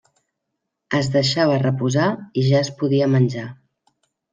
Es 1.01 1.11
deixava 1.17 1.59
reposar 1.67 2.09
i 2.45 2.49
ja 2.51 2.59
es 2.67 2.77
podia 2.83 3.15
menjar. 3.19 3.51